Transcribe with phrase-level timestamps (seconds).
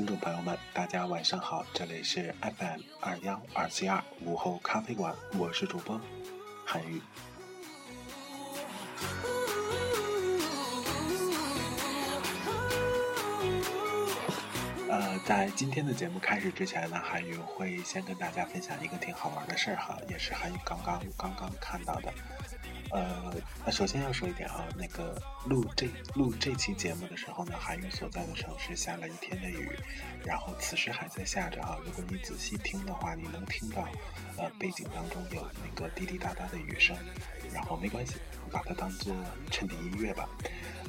[0.00, 6.00] 听众朋友们，大家晚上好，这里是 FM 二幺二七二午后咖啡馆，我是主播
[6.64, 7.02] 韩宇。
[14.88, 22.10] 呃，在今天的节目开始之前呢，韩宇会先跟大家分享一个挺好玩的事儿哈，也是韩宇刚刚刚刚看到的。
[22.90, 29.78] 呃，那首先要说一点啊，那个录这录这期节目的时候呢，韩宇所在的城市下了一天的雨，
[30.24, 31.76] 然后此时还在下着啊。
[31.84, 33.88] 如果你仔细听的话，你能听到
[34.36, 36.96] 呃背景当中有那个滴滴答答的雨声，
[37.52, 38.14] 然后没关系，
[38.50, 39.14] 把它当做
[39.50, 40.28] 衬底音乐吧。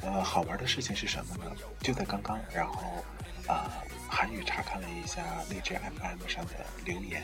[0.02, 1.52] 呃，好玩的事情是什么呢？
[1.81, 3.03] 就在刚刚，然后
[3.47, 3.72] 啊。
[4.14, 7.24] 韩语查看了一下荔枝 FM 上的留言，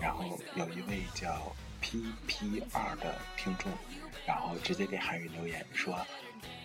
[0.00, 3.70] 然后有一位叫 PP 二的听众，
[4.26, 5.94] 然后直接给韩语留言说：“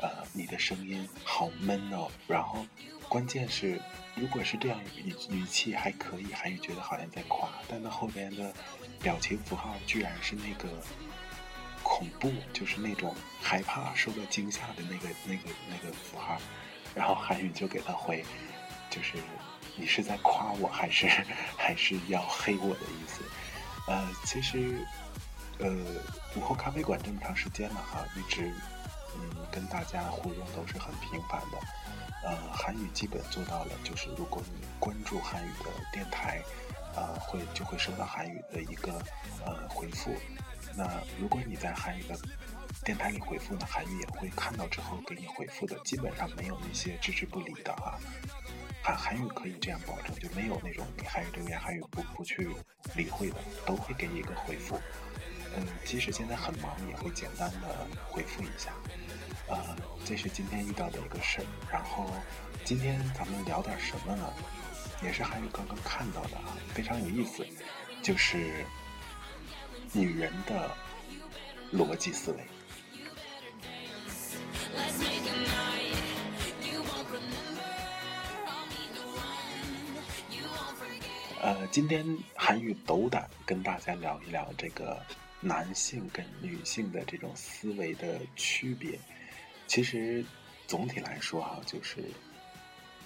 [0.02, 2.66] 呃，你的声音好闷哦。”然后
[3.08, 3.80] 关键是，
[4.16, 8.54] 如果是这样语语气还可以，韩语觉得好像在夸，但那后边的
[9.02, 10.68] 表情符号居然是那个
[11.84, 16.38] 恐怖，就是那种害怕、受到惊吓的那个、那个、那个符号，
[16.96, 18.26] 然后韩语就给他回，
[18.90, 19.14] 就是。
[19.78, 21.08] 你是在夸我还是
[21.56, 23.24] 还是要黑我的意思？
[23.88, 24.86] 呃，其实，
[25.62, 25.70] 呃，
[26.36, 28.52] 午后咖啡馆这么长时间了哈，一直
[29.16, 31.58] 嗯跟大家互动都是很频繁的。
[32.24, 36.42] 呃，韩语基本做到了，就是如果你关注韩语的电台，
[36.96, 38.94] 呃，会就会收到韩语的一个
[39.46, 40.16] 呃回复。
[40.76, 42.16] 那如果你在韩语的
[42.84, 48.00] 电台里回复呢，韩语也会看到之后给你回复的，基本上没有那些置之不理的啊。
[48.84, 52.50] 韩韩语可以这样保证，就没有那种你韩语留言韩语不不去
[52.96, 53.36] 理会的，
[53.66, 54.80] 都会给你一个回复。
[55.56, 58.72] 嗯，即使现在很忙，也会简单的回复一下。
[59.48, 59.76] 呃，
[60.06, 61.46] 这是今天遇到的一个事儿。
[61.72, 62.10] 然后
[62.64, 64.34] 今天咱们聊点什么呢？
[65.04, 67.46] 也是韩语刚刚看到的啊，非常有意思，
[68.04, 68.64] 就是
[69.92, 70.70] 女人的
[71.74, 72.38] 逻辑思维。
[81.42, 85.04] 呃，今天韩语斗胆跟大家聊一聊这个
[85.42, 88.98] 男性跟女性的这种思维的区别。
[89.68, 90.24] 其实
[90.68, 92.04] 总体来说哈，就是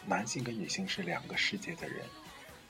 [0.06, 2.06] 男性跟女性是两个世界的人。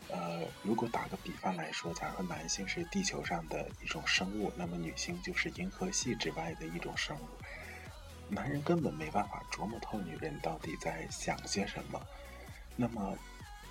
[0.08, 7.28] 呃，如果打个比方来说，假如男性是地球上的一种生物，那么女性就是银河系之外的一种生物。
[8.30, 12.02] 男人根本没办法琢磨透女人到底在想些什么。
[12.76, 13.18] 那么。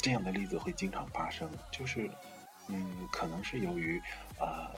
[0.03, 2.11] 这样的例子会经常发生，就是，
[2.69, 3.99] 嗯，可能是由于，
[4.39, 4.71] 呃，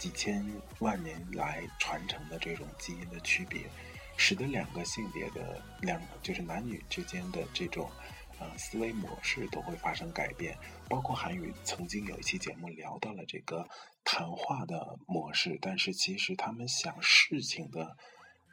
[0.00, 0.42] 几千
[0.78, 3.70] 万年来传承的这种基因的区别，
[4.16, 7.90] 使得两个性别的两就是男女之间的这种，
[8.38, 10.56] 呃，思维模式都会发生改变。
[10.88, 13.68] 包括韩语曾经有一期节目聊到了这个
[14.02, 17.94] 谈话的模式，但是其实他们想事情的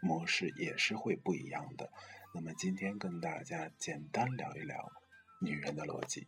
[0.02, 1.90] 模式也是会不一样的。
[2.36, 4.92] 那么今天跟大家简单聊一聊。
[5.40, 6.28] 女人的逻辑。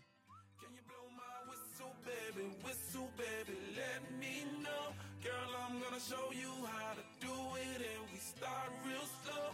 [6.00, 9.51] show you how to do it and we start real slow.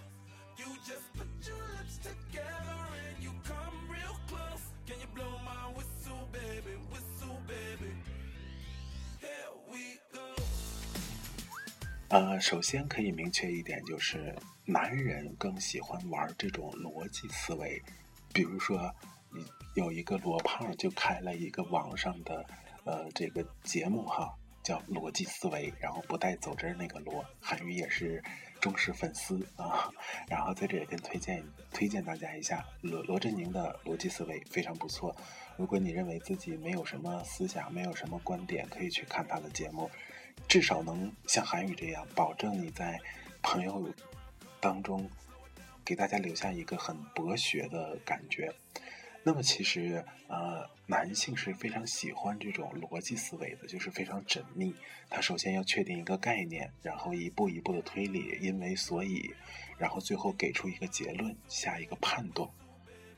[0.57, 4.61] You just put your lips together and you come real close.
[4.85, 6.77] Can you blow my whistle, baby?
[6.93, 7.93] Whistle, baby.
[9.19, 10.21] Here we go.
[12.09, 17.81] 呃，首先可以明确一点，就是男人更喜欢玩这种逻辑思维，
[18.31, 18.93] 比如说，
[19.73, 22.45] 有一个罗胖就开了一个网上的，
[22.83, 24.31] 呃，这个节目哈，
[24.65, 28.21] 叫逻辑思维，然后不带走针那个罗，韩语也是
[28.59, 29.91] 忠实粉丝啊，
[30.27, 35.15] 然后在这里跟推荐推荐大家一下罗罗振宁的逻辑思维非常不错，
[35.55, 39.87] 如果你认为自己没有什么思想，没有什么观点，可以去看他的节目。
[40.47, 42.99] 至少能像韩语这样，保证你在
[43.43, 43.87] 朋友
[44.59, 45.07] 当中
[45.85, 48.51] 给大家留下一个很博学的感觉。
[49.27, 54.71] 那么，其实呃，男性是非常喜欢这种逻辑思维的，就是非常缜密。
[55.09, 59.33] 他首先要确定一个概念，然后一步一步的推理，因为所以，
[59.79, 62.47] 然后最后给出一个结论，下一个判断。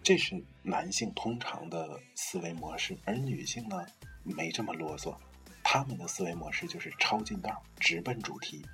[0.01, 3.85] 这是男性通常的思维模式，而女性呢，
[4.23, 5.13] 没这么啰嗦。
[5.61, 8.65] 他们的思维模式就是抄近道，直奔主题，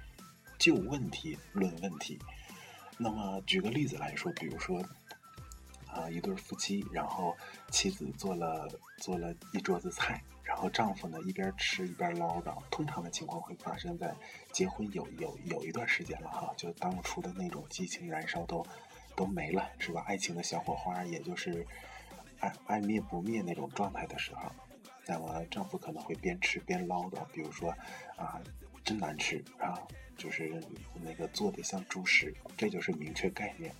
[0.60, 2.20] 就问题论问题。
[2.96, 4.80] 那么举个例子来说，比如说，
[5.94, 7.36] 啊，一对夫妻，然后
[7.70, 8.68] 妻子做了
[8.98, 12.62] 做了一桌子菜，然后丈夫呢一边吃一边唠叨。
[12.72, 14.14] 通常的情况会发生在
[14.52, 18.66] 结婚有有有一段时间了哈，就当初的那种激情燃烧都
[19.16, 20.04] 都没了，是吧？
[20.08, 21.66] 爱情的小火花也就是
[22.40, 24.52] 爱爱灭不灭那种状态的时候。
[25.06, 27.70] 那么丈夫可能会边吃边唠叨，比如说，
[28.16, 28.42] 啊，
[28.86, 29.78] 真难吃啊，
[30.18, 30.64] 就是
[31.04, 33.76] 那个做的像猪食，这就是明确概念。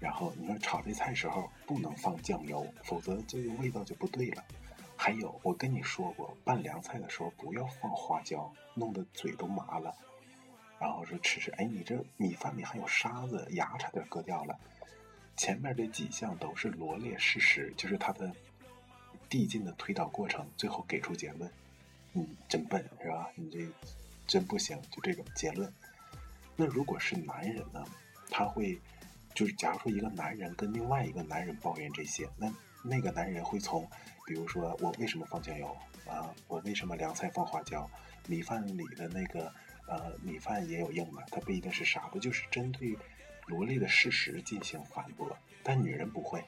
[0.00, 4.44] 然后你说炒这菜时候不能放酱油，否则这个味道就不对了。
[4.96, 9.94] 还有我跟你说过，拌凉菜的时候不要放花椒，弄得嘴都麻了。
[10.80, 14.58] 然后说吃吃，哎，你这米饭里还有沙子，牙差点割掉了。
[15.36, 18.34] 前面这几项都是罗列事实，就是他的。
[19.28, 21.48] 递进的推导过程，最后给出结论，
[22.10, 23.30] 你真笨是吧？
[23.36, 23.64] 你这
[24.26, 25.72] 真不行，就这种结论。
[26.56, 27.86] 那如果是男人呢？
[28.28, 28.76] 他会
[29.34, 33.88] 就是，假如说一个男人跟另外一个男人抱怨这些，那那个男人会从，
[34.26, 36.34] 比如说我为什么放酱油啊？
[36.48, 37.88] 我为什么凉菜放花椒？
[38.26, 39.52] 米饭里的那个
[39.88, 42.96] 呃米饭也有硬的，它不一定是沙子，就是针对
[43.46, 45.36] 罗列的事实进行反驳。
[45.62, 46.44] 但女人不会。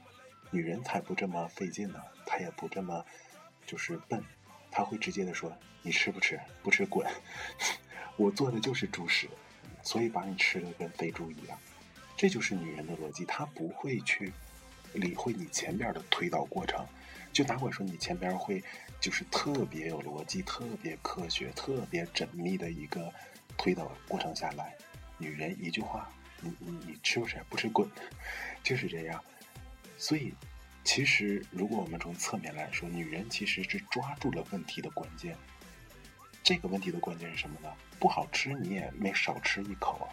[0.50, 3.02] 女人才不这么费劲呢，她也不这么
[3.64, 4.22] 就是笨，
[4.70, 5.50] 她会直接的说
[5.80, 6.38] ：“你吃不吃？
[6.62, 7.08] 不吃滚！
[8.18, 9.26] 我做的就是猪食，
[9.82, 11.58] 所以把你吃的跟肥猪一样。”
[12.22, 14.32] 这就是女人的逻辑，她不会去
[14.92, 16.86] 理会你前边的推导过程。
[17.32, 18.62] 就哪管说你前边会
[19.00, 23.12] 就是特别有逻辑、特别科学、特别缜密的一个
[23.58, 24.72] 推导过程下来，
[25.18, 26.08] 女人一句话
[26.40, 27.44] ：“你你你吃不吃？
[27.50, 27.90] 不吃滚！”
[28.62, 29.20] 就是这样。
[29.98, 30.32] 所以，
[30.84, 35.36] 其实如果我们从侧面来说，女人其实是抓住了问题的关键。
[36.44, 37.68] 这个问题的关键是什么呢？
[37.98, 40.06] 不好吃你也没少吃一口啊，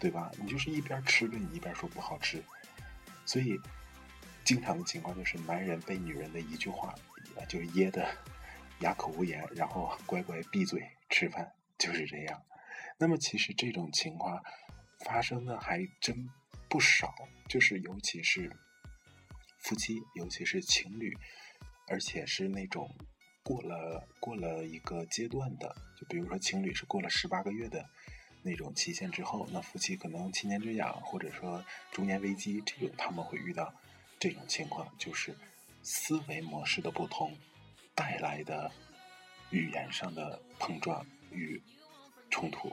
[0.00, 0.32] 对吧？
[0.40, 2.42] 你就是一边吃着，你一边说不好吃。
[3.24, 3.56] 所以，
[4.42, 6.94] 经常的情况就是男人被女人的一句话
[7.48, 8.04] 就噎得
[8.80, 12.42] 哑口无言，然后乖乖闭嘴吃饭，就是这样。
[12.98, 14.42] 那么，其实这种情况
[15.04, 16.28] 发生的还真
[16.68, 17.14] 不少，
[17.46, 18.50] 就是尤其是。
[19.62, 21.14] 夫妻，尤其是情侣，
[21.86, 22.96] 而且是那种
[23.42, 27.86] 过了过了一个阶段的，就比如说情侣是过了十八个月的
[28.42, 33.72] 那种期限之后，那夫妻可能七年之痒，或者说中年危机，这种他们会遇到
[34.18, 35.36] 这种情况，就是
[35.82, 37.36] 思维模式的不同
[37.94, 38.70] 带来的
[39.50, 41.60] 语言上的碰撞与
[42.30, 42.72] 冲突。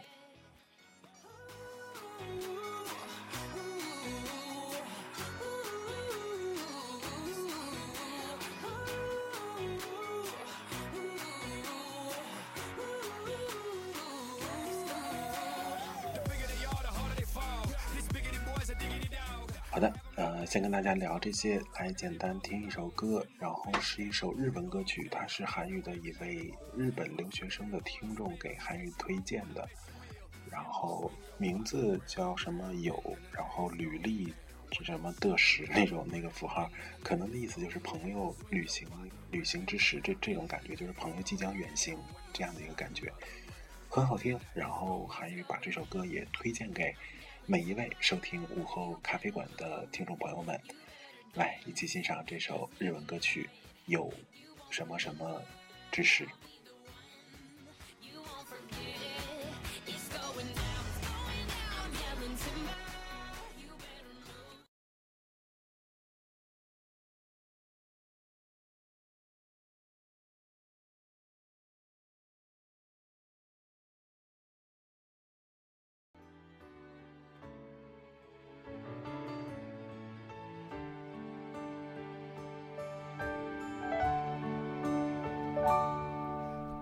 [19.78, 29.70] 好的，呃，先跟大家聊这些，来简单听一首歌，然后是一首日文歌曲，它是韩语的一位日本留学生的听众给韩语推荐的，
[30.50, 33.00] 然后名字叫什么有，
[33.32, 34.34] 然后履历
[34.72, 36.68] 是什么的时那种那个符号，
[37.04, 38.88] 可能的意思就是朋友旅行
[39.30, 41.96] 旅行之时，这这种感觉就是朋友即将远行
[42.34, 43.14] 这样的一个感觉，
[43.88, 46.92] 很好听，然后韩语把这首歌也推荐给。
[47.50, 50.60] 每一位收听午后咖啡馆的听众朋友们，
[51.34, 53.50] 来一起欣赏这首日文歌曲，
[53.86, 54.12] 有
[54.70, 55.42] 什么什么
[55.89, 56.04] 知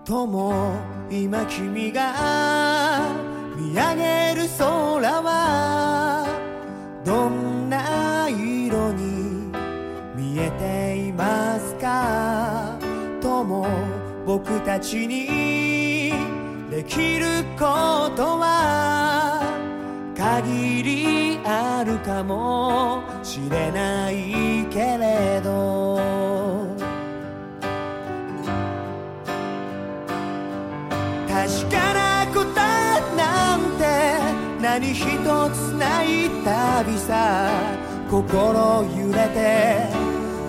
[0.06, 0.12] 识。
[0.12, 0.72] 友
[1.10, 3.10] 今君が
[3.56, 6.26] 見上げる空は
[7.04, 9.50] どんな色に
[10.16, 12.78] 見えていますか？
[13.20, 13.66] 友
[14.24, 16.12] 僕たちに
[16.70, 19.42] できることは
[20.16, 25.95] 限りあるかもしれないけれど
[31.46, 33.84] 確かな答えなんて
[34.60, 37.48] 何一つない旅さ。
[38.10, 39.86] 心揺れて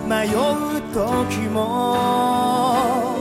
[0.08, 3.14] 迷う時も。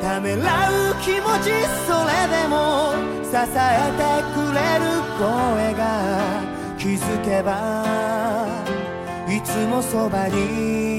[0.00, 1.52] ためらう気持ち
[1.86, 2.94] それでも。
[3.22, 3.60] 支え
[3.98, 4.84] てくれる
[5.18, 5.82] 声が
[6.78, 7.84] 気づけば。
[9.28, 10.93] いつもそばに。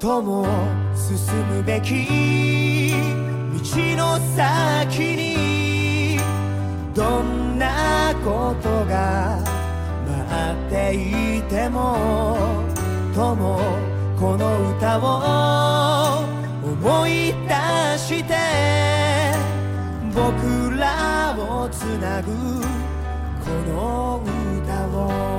[0.00, 0.46] 友
[0.94, 1.16] 進
[1.48, 6.18] むべき道の先に
[6.94, 9.40] どんなことが
[10.06, 12.64] 待っていても
[13.12, 13.58] 友
[14.16, 16.22] この歌を
[16.62, 18.36] 思い出して
[20.14, 22.78] 僕らをつなぐ。
[23.48, 24.22] この
[24.62, 25.37] 歌を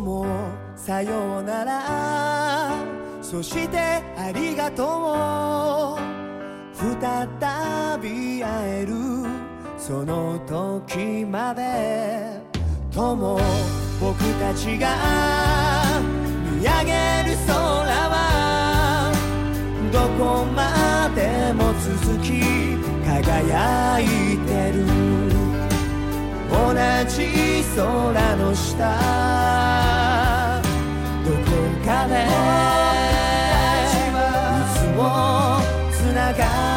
[0.00, 0.24] 友
[0.76, 2.74] さようなら。
[3.20, 6.00] そしてありがとう。
[6.72, 6.88] 再
[8.00, 8.94] び会える。
[9.76, 12.40] その時まで。
[12.92, 13.38] 友
[14.00, 14.96] 僕たちが
[16.50, 17.58] 見上げる空
[18.08, 19.12] は。
[19.92, 22.40] どこまでも続き
[23.04, 24.99] 輝いてる。
[26.60, 26.74] 同
[27.08, 28.76] じ空の下。
[31.24, 31.50] どこ
[31.84, 32.26] かでい
[34.74, 35.00] つも
[35.90, 36.69] つながる。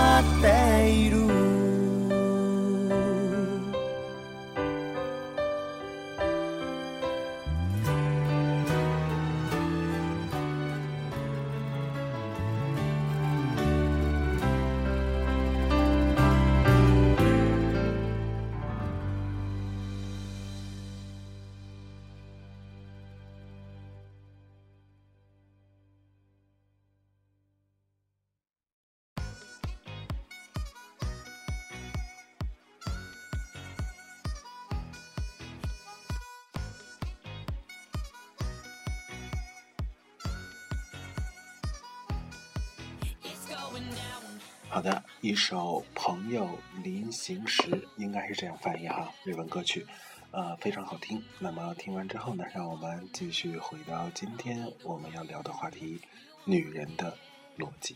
[44.70, 46.50] 好的，一首《朋友
[46.84, 47.62] 临行时》
[47.98, 49.86] 应该是这样翻译哈，日文歌曲，
[50.32, 51.24] 呃，非常好听。
[51.40, 56.02] 那么听完之后呢，让我们继续回到今天我们要聊的话题——
[56.46, 57.16] 女人的
[57.58, 57.96] 逻辑。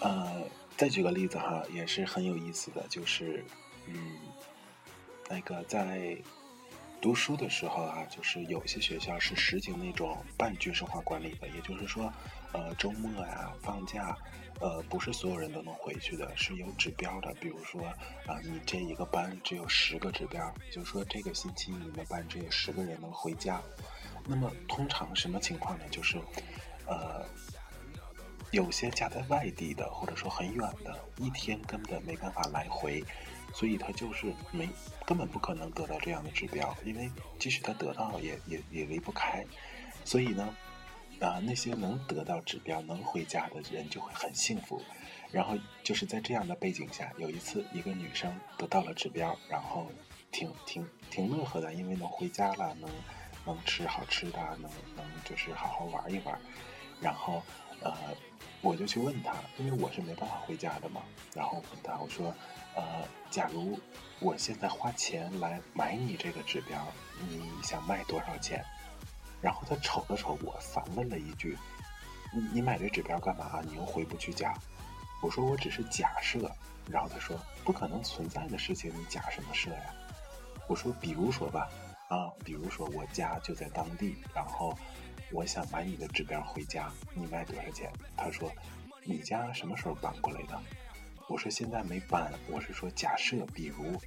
[0.00, 0.42] 呃，
[0.76, 3.44] 再举个例子哈，也是很有意思的，就是，
[3.86, 4.18] 嗯，
[5.28, 6.16] 那个在
[7.02, 12.10] 读书的时候啊，就是有些学校是实行那种半军事化管理的，也就是说，
[12.52, 14.16] 呃，周末呀、放假，
[14.60, 17.34] 呃，不是所有人都能回去的，是有指标的。
[17.40, 17.82] 比如说，
[18.24, 23.60] 啊，你这一个班只有十个指标，就是说这个星期你们班只有十个人能回家。
[24.24, 25.84] 那么通常什么情况呢？
[25.90, 26.16] 就是，
[26.86, 27.26] 呃，
[28.52, 33.02] 有些家在外地的，或者说很远的，一天根本没办法来回。
[33.54, 34.68] 所以他就是没
[35.04, 39.44] 根本不可能得到这样的指标，因为即使他得到也也也离不开。
[40.04, 40.56] 所以呢，
[41.20, 44.82] 啊那些能得到指标能回家的人就会很幸福。
[45.30, 49.86] 然后就是在这样的背景下，有一次一个女生得到了指标，然后
[50.30, 52.90] 挺挺挺乐呵的，因为能回家了，能
[53.46, 56.38] 能吃好吃的，能能就是好好玩一玩。
[57.00, 57.42] 然后
[57.80, 57.92] 呃
[58.60, 61.02] 我就去问她，因为我是没办法回家的嘛，
[61.34, 62.34] 然后问她我说。
[62.74, 62.82] 呃，
[63.30, 63.78] 假如
[64.20, 66.86] 我现在花钱来买你这个指标，
[67.28, 68.64] 你想卖多少钱？
[69.40, 71.58] 然后他瞅了瞅我，反问了一句
[72.32, 73.60] ：“你你买这指标干嘛？
[73.66, 74.54] 你又回不去家？”
[75.20, 76.50] 我说：“我只是假设。”
[76.88, 79.94] 然后他说：“不可能存在的事情，你假什么设呀？”
[80.66, 81.68] 我说：“比如说吧，
[82.08, 84.76] 啊，比如说我家就在当地，然后
[85.30, 88.50] 我想买你的指标回家，你卖多少钱？”他说
[89.04, 90.60] ：“你家什么时候搬过来的？”
[91.32, 93.98] 我说现在没搬，我是说假设，比如，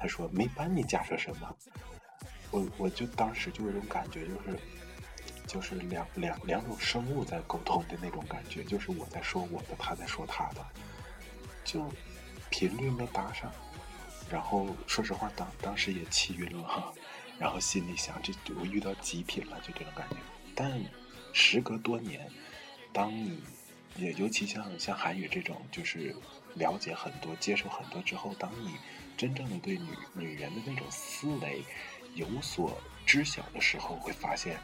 [0.00, 1.56] 他说没搬，你假设什么？
[2.50, 4.58] 我我就当时就有种感觉，就是
[5.46, 10.66] 就是两两两种生物在沟通的那种感觉，就是我在说我的，他在说他的，
[11.64, 11.88] 就
[12.50, 13.52] 频率没搭上。
[14.28, 16.92] 然后说实话，当当时也气晕了哈，
[17.38, 20.16] 然后心里想，这我遇到极品了，就这种感觉。
[20.52, 20.82] 但
[21.32, 22.28] 时隔多年，
[22.92, 23.40] 当你
[23.96, 26.14] 也尤其像像韩语这种，就是。
[26.56, 28.76] 了解很多，接受很多之后，当你
[29.16, 31.64] 真正的对女女人的那种思维
[32.14, 34.58] 有所知晓的时候，会发现，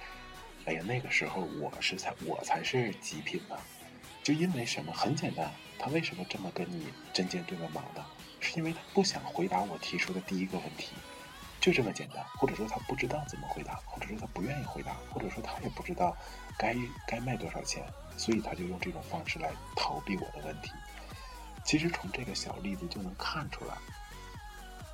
[0.66, 3.56] 哎呀，那个时候我是才我才是极品呢。
[4.22, 4.92] 就因为什么？
[4.92, 8.04] 很简单，他为什么这么跟你针尖对麦芒的？
[8.38, 10.90] 是因为他不想回答我提出的第一个问题，
[11.58, 12.22] 就这么简单。
[12.36, 16.14] 或者说他不知道怎么回答，或者说他不愿意回答，或者说他也不知道
[16.58, 17.82] 该该卖多少钱，
[18.18, 20.70] 所以他就用这种方式来逃避我的问题。
[21.64, 23.76] 其实从这个小例子就能看出来，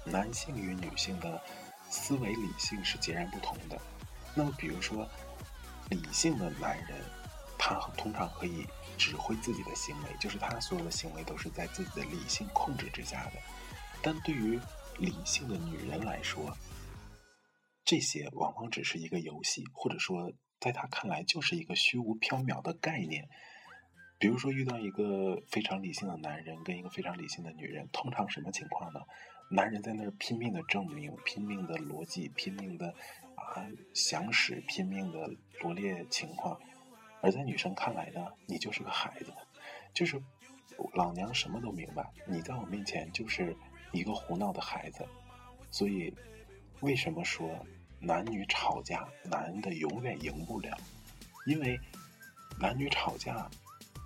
[0.05, 1.43] 男性与女性的
[1.89, 3.81] 思维理性是截然不同的。
[4.35, 5.09] 那么，比如说，
[5.89, 7.01] 理性的男人，
[7.57, 8.67] 他通常可以
[8.99, 13.33] 指挥自己的行为，就是他所有的行为都是在自己的理性控制之下的。
[14.03, 14.59] 但对于
[14.99, 16.53] 理性的女人来说，
[17.85, 20.33] 这些往往只是一个游戏，或者说，
[20.65, 23.29] 在他看来就是一个虚无缥缈的概念。
[24.19, 29.01] 比如说遇到一个非常理性的男人跟一个非常理性的女人，通常什么情况呢？
[29.51, 32.89] 男人在那儿拼命的证明，拼命的逻辑，拼命的
[33.35, 36.59] 啊详实，拼命的罗列情况，
[37.21, 39.35] 而在女生看来呢，你就是个孩子，
[39.93, 40.19] 就是
[40.95, 43.55] 老娘什么都明白，你在我面前就是
[43.93, 45.07] 一个胡闹的孩子。
[45.71, 46.15] 所以，
[46.81, 47.67] 为什么说
[48.05, 50.77] 男女吵架，男的永远赢不了？
[51.47, 51.81] 因为
[52.59, 53.49] 男女吵架。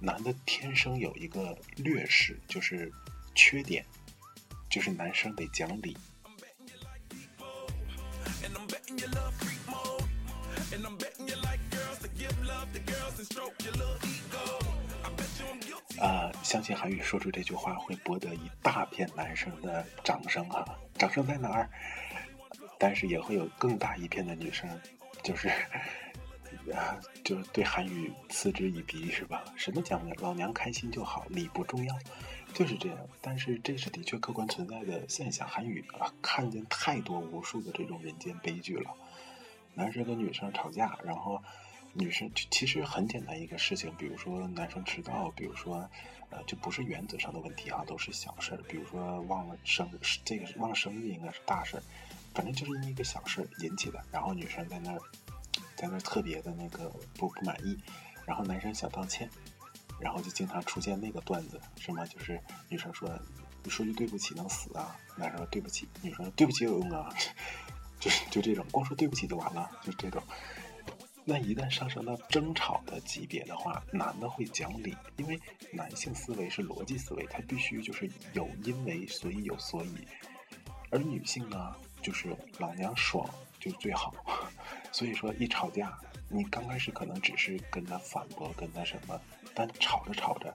[0.00, 2.92] 男的天生有一个劣势，就是
[3.34, 3.84] 缺点，
[4.70, 5.96] 就是男生得讲理。
[15.98, 21.68] 啊，相信韩语说出这句话会博得一大片男生的掌声哈，掌声在哪儿？
[22.78, 24.68] 但是也会有更大一片的女生，
[25.22, 25.50] 就是。
[26.74, 29.42] 啊，就是对韩语嗤之以鼻是吧？
[29.56, 31.98] 什么讲的，老娘开心就好，理不重要，
[32.52, 32.98] 就是这样。
[33.22, 35.48] 但是这是的确客观存在的现象。
[35.48, 38.94] 韩语啊，看见太多无数的这种人间悲剧了。
[39.74, 41.42] 男生跟女生吵架，然后
[41.94, 45.88] 女生其实很简单一个事情，比如说男生迟到，比如说
[46.28, 48.58] 呃，就不是原则上的问题啊，都是小事儿。
[48.68, 49.88] 比如说忘了生
[50.22, 51.82] 这个忘了生日应该是大事儿，
[52.38, 55.00] 反正就是因为一个小事引起的，然后女生在那儿。
[55.74, 57.76] 在那儿特别的那个不不满意，
[58.26, 59.30] 然后男生想道歉，
[60.00, 63.08] 然后就经常出现那个段子，什么就是女生说
[63.62, 67.08] 你说句对不起能死啊，男生说对不起，女生说对不起有用啊，
[68.00, 70.20] 就是就这种光说对不起就完了，就这种。
[71.24, 75.40] 那一旦上升到争吵的级别的话，男的会讲理，因为
[75.72, 79.94] 男性思维是逻辑思维，他必须就是有因为所以有所以，
[80.90, 84.14] 而女性呢就是老娘爽就最好。
[84.92, 89.20] 所以说，一吵架，你刚开始可能只是跟他反驳，跟他什么，
[89.54, 90.54] 但吵着吵着，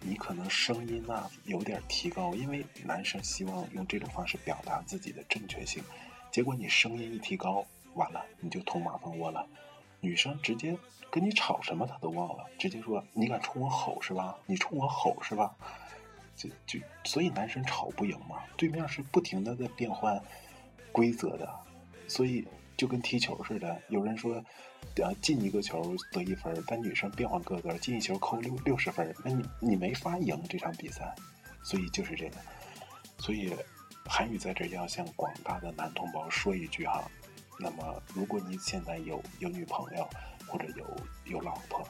[0.00, 5.82] 你可能声音啊有点提高，因为男生希望用这种方式表达自己的正确性。
[6.30, 9.46] 结果你声音一提高，完了你就捅马蜂窝了。
[10.00, 10.76] 女生直接
[11.10, 14.36] 跟你吵什么她都忘了，直接说你敢冲我吼是吧？
[14.44, 15.56] 你冲我吼是吧？
[16.36, 20.22] 就就所以男生吵不赢嘛，对面是不停的在变换
[20.96, 21.46] 规则的，
[22.08, 22.42] 所以
[22.74, 23.78] 就跟踢球似的。
[23.90, 24.42] 有人说，
[24.96, 31.14] 呃，进一个球得一分，但女生变换规则，进一球扣六六十分，那你你没法赢这场比赛。
[31.62, 32.36] 所以就是这个，
[33.18, 33.54] 所以
[34.06, 37.04] 韩语在这要向广大的男同胞说一句哈，
[37.60, 40.08] 那么如果你现在有有女朋友
[40.46, 40.86] 或者有
[41.26, 41.86] 有老婆，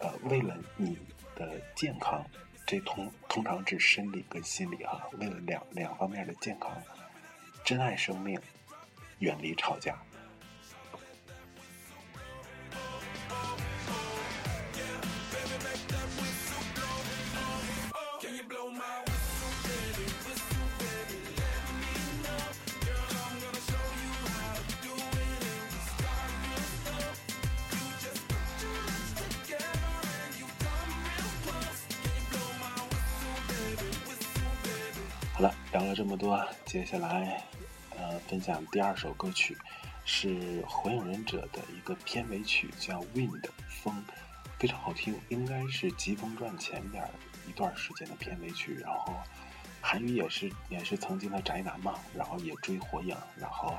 [0.00, 0.98] 呃，为了你
[1.34, 2.22] 的健康。
[2.70, 6.70] 这通通常指生理跟心理哈，为了两两方面的健康，
[7.68, 8.40] 珍爱生命，
[9.18, 9.94] 远离吵架。
[35.34, 37.44] 好了，聊了这么多，接下来，
[38.20, 39.56] 分享第二首歌曲，
[40.04, 44.04] 是《火影忍者》的一个片尾曲，叫《Wind》风，
[44.58, 47.02] 非常好听，应该是《疾风传》前边
[47.46, 48.74] 一段时间的片尾曲。
[48.74, 49.14] 然后，
[49.80, 53.78] 韩语也是也是曾经的宅男嘛，然后也追火影，然后，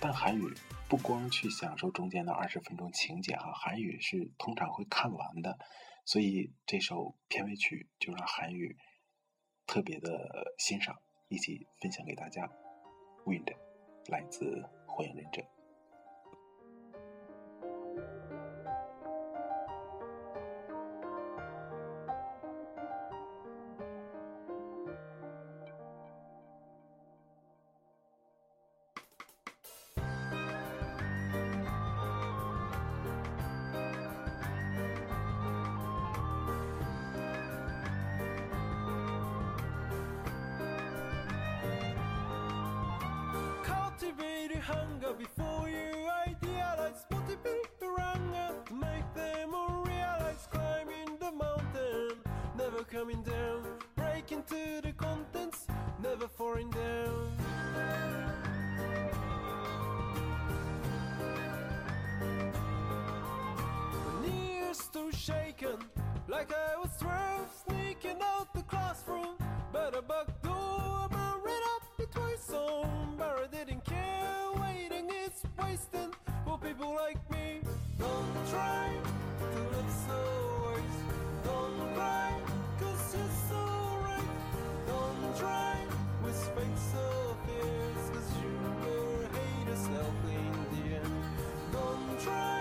[0.00, 0.54] 但韩语
[0.88, 5.58] 不光去享受中间的二十分钟情节哈，韩语是通常会看完的，
[6.04, 8.76] 所以这首片尾曲就让韩语。
[9.68, 10.94] 特别的欣赏，
[11.26, 12.48] 一起分享给大家。
[13.24, 13.52] Wind，
[14.10, 14.44] 来自
[14.86, 15.42] 《火影忍者》。
[52.90, 53.62] Coming down
[53.96, 55.66] break into the contents
[56.02, 57.32] never falling down
[64.22, 65.78] knees still shaken
[66.28, 69.36] like I was 12 sneaking out the classroom
[69.72, 71.08] but a bug door
[71.44, 74.16] ran up twice on but I didn't care
[74.60, 76.12] Waiting is wasting
[76.44, 77.60] for people like me.
[77.98, 78.90] Don't try
[91.72, 92.55] Don't try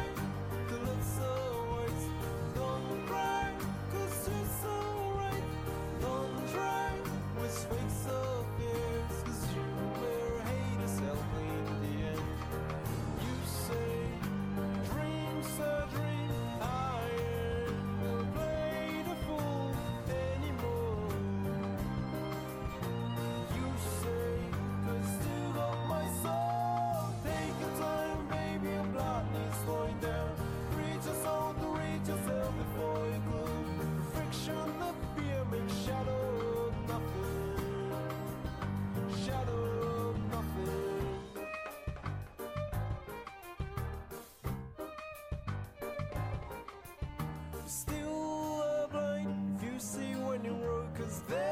[51.06, 51.22] Cause.
[51.30, 51.45] there.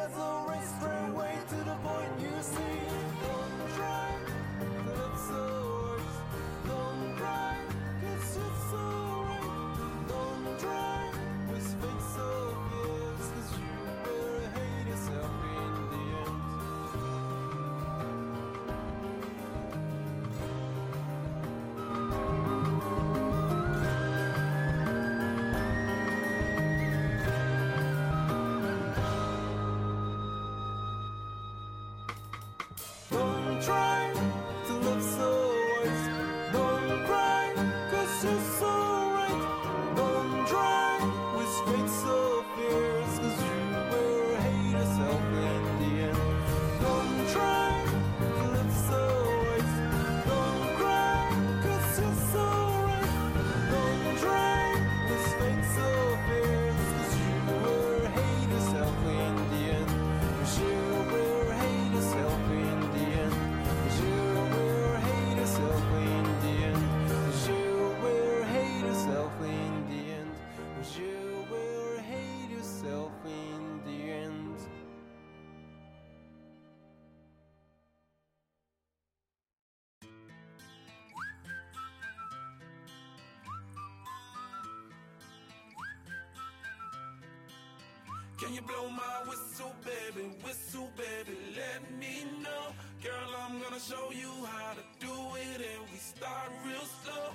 [88.53, 92.71] You blow my whistle, baby, whistle, baby, let me know.
[93.01, 97.33] Girl, I'm gonna show you how to do it, and we start real slow.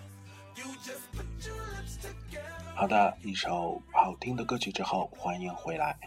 [0.54, 2.74] You just put your lips together.
[2.76, 5.98] 好的，一首好听的歌曲之后，欢迎回来。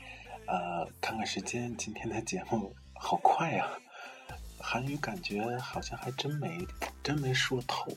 [0.47, 3.67] 呃，看看时间，今天的节目好快呀、
[4.59, 6.65] 韩语感觉好像还真没
[7.03, 7.91] 真没说透。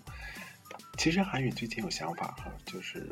[0.99, 3.09] 其实韩语最近有想法哈，就是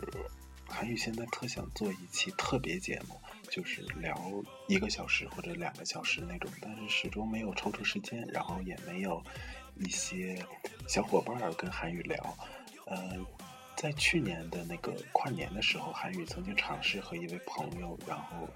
[0.68, 3.20] 韩语现在特想做一期特别节目，
[3.52, 4.18] 就是聊
[4.66, 9.22] 一个小时或者两个小时那种，但是始终没有抽出时间，然后也没有
[9.76, 10.42] 一些
[10.88, 12.36] 小伙伴儿跟韩语聊。
[12.86, 13.14] 呃，
[13.76, 18.48] 在去年的那个跨年的时候，韩语曾经尝试和一位朋友，然后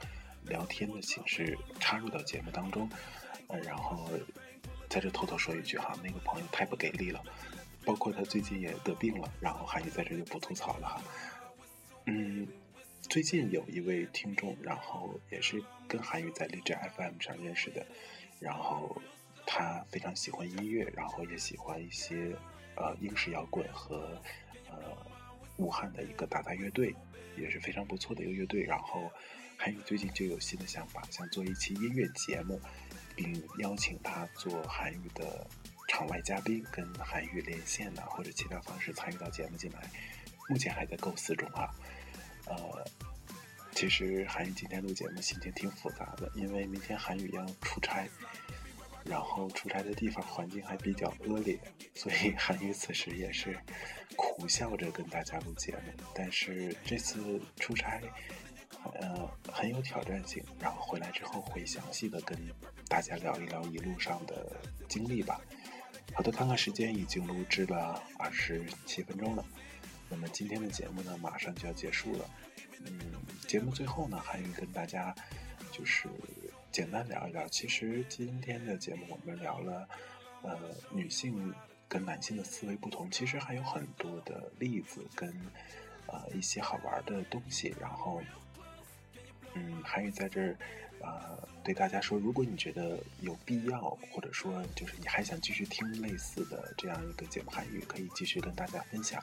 [0.45, 2.89] 聊天的形式插入到节目当中。
[3.49, 4.09] 呃，然后
[4.89, 7.23] 在这偷偷说一句哈，那个朋友太不给力了，
[7.85, 11.03] 包括他最近也得病了，然后韩语在这就不吐槽了哈。
[12.07, 12.49] 嗯，
[13.09, 17.87] 最近有一位听众，然后也是跟韩语在荔枝 FM 上认识的，
[18.41, 19.01] 然后
[19.47, 22.37] 他非常喜欢音乐，然后也喜欢一些
[22.75, 24.21] 呃英式摇滚和
[24.69, 24.77] 呃
[25.57, 26.95] 武汉的一个打打乐队，
[27.39, 28.63] 也是非常不错的一个乐队。
[28.63, 29.11] 然后
[29.57, 32.61] 韩语最近就有新的想法，想做一期音乐节目，
[33.15, 35.47] 并邀请他做韩语的
[35.89, 39.89] 场外嘉宾，跟韩语连线呐、或者其他方式参与到节目进来。
[40.49, 41.73] 目前还在构思中啊。
[42.47, 42.85] 呃，
[43.73, 48.09] 其实韩语今天录节目心情挺复杂的，因为明天韩语要出差，
[49.05, 51.59] 然后出差的地方环境还比较恶劣，
[51.95, 53.59] 所以 韩语此时也是
[54.17, 56.05] 苦笑着跟大家录节目。
[56.15, 58.01] 但是这次出差，
[59.01, 62.39] 呃，很有挑战性，然后回来之后会详细的跟
[62.89, 64.57] 大家聊一聊一路上的
[64.89, 65.41] 经历吧。
[66.15, 69.45] 好的，看看时间，已经录制了二十七分钟了。
[70.09, 72.31] 那么今天的节目呢，马上就要结束了。
[72.85, 72.99] 嗯，
[73.47, 75.15] 节目最后呢，韩语跟大家
[75.73, 76.09] 就是
[76.71, 77.47] 简单聊一聊。
[77.49, 79.89] 其实今天的节目我们聊了，
[80.43, 80.59] 呃，
[80.91, 81.55] 女性
[81.89, 85.29] 跟男性的思维不同，其实还有很多的例子跟
[86.07, 87.75] 呃一些好玩的东西。
[87.81, 88.23] 然后，
[89.55, 90.57] 嗯，韩语在这儿。
[90.99, 99.23] 呃，对大家说，如果你觉得有必要，或者说就是你还想继续听类似的这样一个节目韩语，可以继续跟大家分享。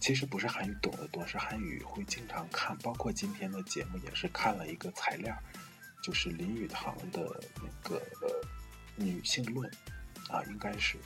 [0.00, 5.36] 其实不是韩语懂得多，是韩语会经常看，包括今天的节目也是看了一个材料，
[6.02, 8.02] 就是林语堂的那个
[8.96, 9.70] 女性论
[10.30, 10.96] 啊，应该是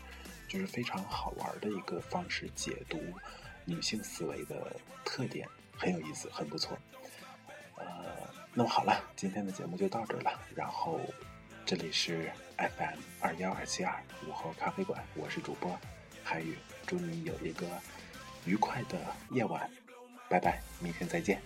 [0.49, 2.99] 就是非常好玩的一个方式解读
[3.65, 6.79] 女性思维的特点，很有意思，很不错。
[7.77, 7.85] 呃，
[8.55, 10.41] 那么好了，今天的节目就到这儿了。
[10.55, 11.01] 然后
[11.67, 15.77] 这里是 FM 二幺二七二午后咖啡馆，我是主播
[16.23, 17.67] 韩语，祝你有一个
[18.45, 18.99] 愉快的
[19.31, 19.71] 夜晚，
[20.29, 21.41] 拜拜，明天再见。